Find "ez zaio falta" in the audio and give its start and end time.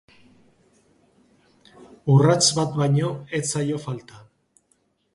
3.41-4.27